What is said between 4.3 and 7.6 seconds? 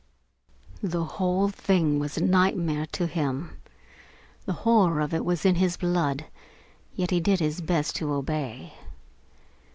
The horror of it was in his blood, yet he did